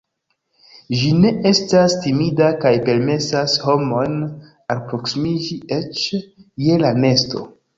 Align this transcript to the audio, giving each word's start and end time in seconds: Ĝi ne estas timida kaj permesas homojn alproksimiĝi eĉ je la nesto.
Ĝi 0.99 1.09
ne 1.17 1.31
estas 1.49 1.95
timida 2.05 2.47
kaj 2.63 2.71
permesas 2.87 3.59
homojn 3.67 4.17
alproksimiĝi 4.77 5.63
eĉ 5.81 6.03
je 6.67 6.81
la 6.87 6.95
nesto. 7.07 7.47